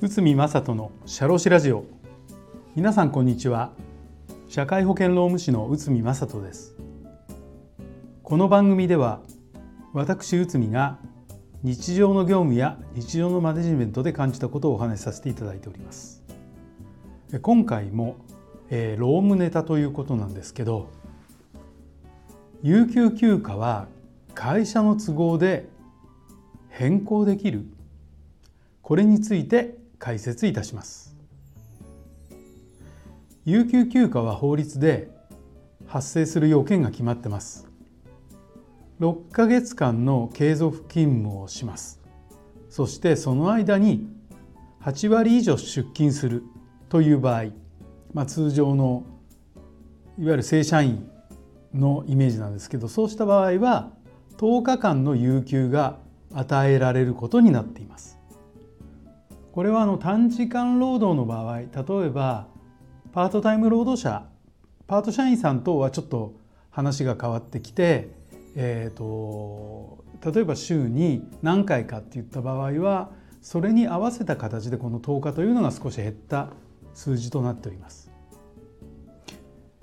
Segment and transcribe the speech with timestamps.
[0.00, 1.84] 内海正人の社労士ラジオ。
[2.76, 3.72] 皆さんこんにちは。
[4.48, 6.76] 社会保険労務士の内海正人です。
[8.22, 9.20] この番組では
[9.92, 10.98] 私内海が
[11.64, 16.22] 日常の業務や日常のマネジメントで感じたことをお話しさせていただいております。
[17.42, 18.14] 今回も、
[18.68, 20.88] えー、労務ネタということなんですけど
[22.62, 23.88] 有給休暇は
[24.40, 25.68] 会社の都合で
[26.70, 27.66] 変更できる。
[28.80, 31.14] これについて解説いたします。
[33.44, 35.10] 有給休暇は法律で
[35.86, 37.68] 発生する要件が決まってます。
[39.00, 42.00] 6ヶ月間の継続勤務をします。
[42.70, 44.08] そしてその間に
[44.80, 46.44] 8割以上出勤する
[46.88, 47.44] という場合、
[48.14, 49.04] まあ、通常の
[50.18, 51.10] いわゆる正社員
[51.74, 53.99] のイメージなんですけどそうした場合は
[54.40, 55.98] 10日間の有給が
[56.32, 58.18] 与えられることになっています
[59.52, 61.66] これはあの短時間労働の場合例
[62.06, 62.46] えば
[63.12, 64.24] パートタイム労働者
[64.86, 66.34] パート社員さんとはちょっと
[66.70, 68.20] 話が変わってきて
[68.56, 76.48] えーと、例えば週に何回かっていった場合はそれに合わせた形でこの10日というのが少し減った
[76.94, 78.10] 数字となっております。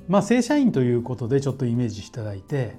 [0.08, 2.78] まあ正社員ということでちょっとイメージしていただいて、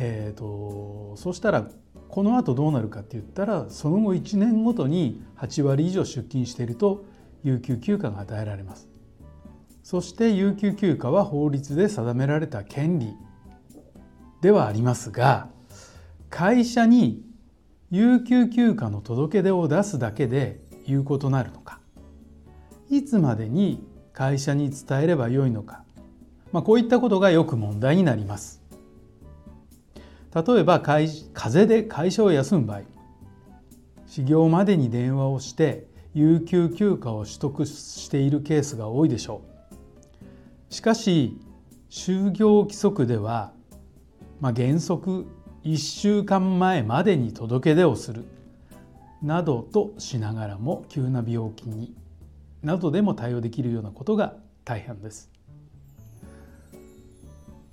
[0.00, 1.68] えーと、そしたら
[2.08, 7.04] このあとどうなるかって言ったらその後1年ごとに8割以上出勤していると
[7.42, 8.88] 有給休暇が与えられます。
[9.82, 13.14] そして有給休暇は法律で定められた権利
[14.40, 15.48] ではありますが
[16.28, 17.22] 会社に
[17.90, 21.80] 有給休暇の届け出を出すだけで有効となるのか
[22.90, 25.84] いつまでに会社に伝えればよいのか、
[26.52, 28.67] まあ、こういったことがよく問題になります。
[30.34, 32.82] 例えば風邪で会社を休む場合
[34.06, 39.42] 始業までに電話をして有給休暇を取得しているケースが多いでしょ
[40.70, 40.74] う。
[40.74, 41.38] しかし
[41.90, 43.52] 就業規則では
[44.40, 45.26] まあ、原則
[45.64, 48.24] 1週間前までに届け出をする
[49.20, 51.94] などとしながらも急な病気に
[52.62, 55.30] などでも対応できるようなことが大変です。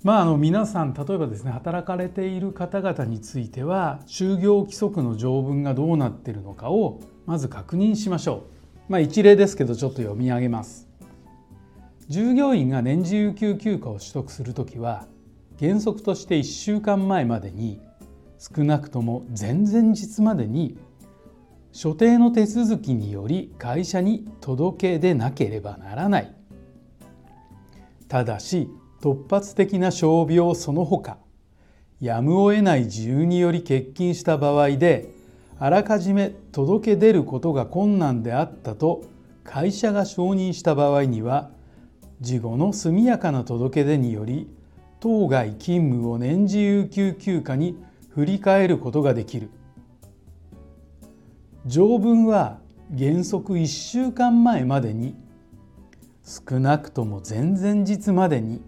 [0.06, 8.44] まあ、あの皆さん例えばですね働かれている方々については就業規則の条文がどうなっているのかをまず確認しましょ
[8.88, 8.92] う。
[8.92, 10.86] まあ、一例ですけどちょっと読み上げます。
[12.06, 15.08] 従業員が年次有給休暇を取得するときは
[15.58, 17.80] 原則として1週間前までに
[18.38, 20.78] 少なくとも前々日までに
[21.72, 26.32] 所定の手続きにより会社に届け出なければならない
[28.06, 28.70] ただし
[29.00, 31.18] 突発的な傷病その他
[32.00, 35.10] やむを得ない自由により欠勤した場合で
[35.58, 39.04] あらかじめ届け出ることが困難であったと
[39.44, 41.50] 会社が承認した場合には
[42.20, 44.48] 事後の速やかな届け出により
[45.00, 47.76] 当該勤務を年次有給休暇に
[48.10, 49.50] 振り替えることができる。
[51.66, 52.60] 条文は
[52.96, 55.16] 原則1週間前までに
[56.24, 58.62] 少なくとも前々日までに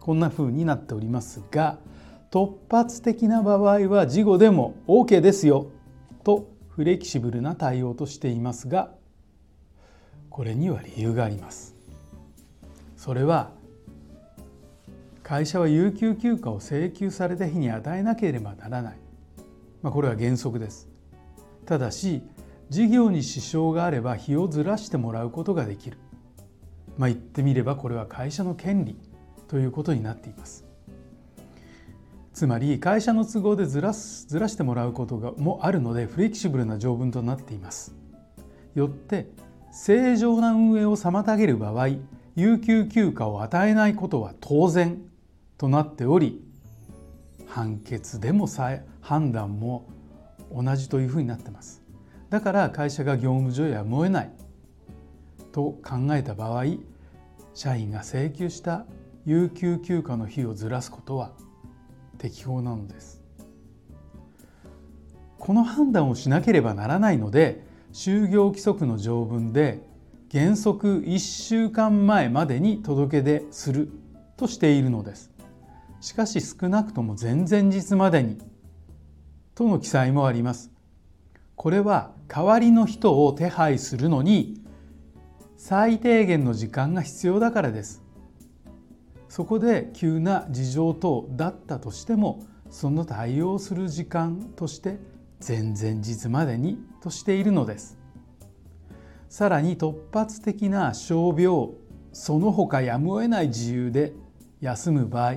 [0.00, 1.78] こんな風になっておりますが
[2.30, 5.70] 突発的な場合は事後でも OK ですよ
[6.24, 8.92] とフレキシブルな対応としていますが
[10.30, 11.74] これには理由があります。
[12.96, 13.50] それは
[15.22, 18.98] 会社は有給休暇を請求された日に与えなければならない、
[19.82, 20.88] まあ、これは原則です。
[21.66, 22.22] ただし
[22.68, 25.98] 事業に支障があれば日をずらしてもらうことができる。
[26.96, 28.96] まあ言ってみればこれは会社の権利。
[29.50, 30.64] ということになっています。
[32.32, 37.92] つまり会社の都合でずらすずらしてもらうことがもあるのでフレキシブルな条文となっています。
[38.76, 39.26] よって
[39.72, 41.88] 正常な運営を妨げる場合
[42.36, 45.02] 有給休暇を与えないことは当然
[45.58, 46.44] となっており
[47.48, 49.88] 判決でもさえ判断も
[50.54, 51.82] 同じというふうになってます。
[52.28, 54.30] だから会社が業務上やむを得ない
[55.50, 56.66] と考えた場合
[57.52, 58.86] 社員が請求した
[59.24, 61.32] 有給休暇の日をずらすことは
[62.18, 63.22] 適法なのです
[65.38, 69.82] この判断をしなければならないので就業規則の条文で
[70.30, 73.90] 原則1週間前までに届け出する
[74.36, 75.30] としているのです
[76.00, 78.38] しかし少なくとも前々日までに
[79.54, 80.70] との記載もあります。
[81.54, 84.62] これは代わりの人を手配するのに
[85.58, 88.02] 最低限の時間が必要だからです。
[89.30, 94.98] そこで急な事情等だったとしてもその対応する時間として
[95.46, 97.96] 前々日までにとしているのです。
[99.28, 101.70] さらに突発的な傷病
[102.12, 104.12] その他やむを得ない自由で
[104.60, 105.36] 休む場合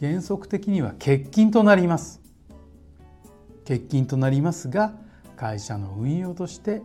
[0.00, 2.20] 原則的には欠勤となります。
[3.60, 4.92] 欠勤となりますが
[5.36, 6.82] 会社の運用として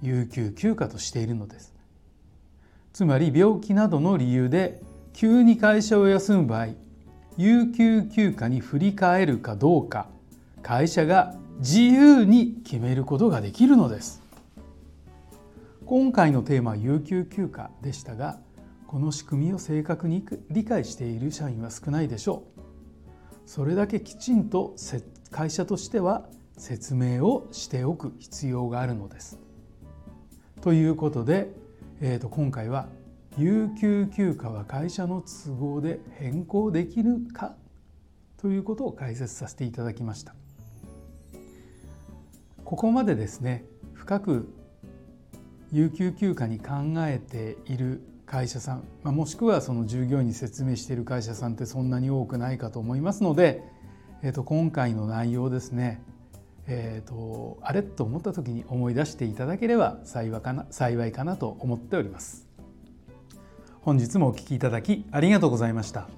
[0.00, 1.74] 有給休暇としているのです。
[2.94, 6.68] つまり病気などの理由で急に会社を休む場合
[7.36, 10.08] 有給休暇に振り替えるかどうか
[10.62, 14.22] 会社が自由に決めることができるのです。
[15.86, 18.38] 今回のテーマは有給休暇でしたが
[18.86, 22.60] この仕組みを正確に理解している社員は少ないでしょう。
[23.46, 24.74] それだけきちんと
[25.30, 29.38] 会社としては説明をしておく必要があるのです。
[30.60, 31.50] ということで、
[32.00, 32.88] えー、と今回は
[33.38, 37.54] 有給休暇は会社の都合で変更できるか
[38.36, 40.34] ということを解説させていただきました
[42.64, 44.52] ここまでですね深く
[45.72, 53.62] 有給休暇に考えている会社さん、まあ、もしくはその従業員に説明している会社さんってそんなに多くないかと思いますので、
[54.22, 56.02] えー、と今回の内容ですね
[56.72, 62.49] えーと、あれと思った時に思い出していただければ幸いかな幸いかなと思っております。
[63.82, 66.08] 本日もお聴きいただきありがとうございました。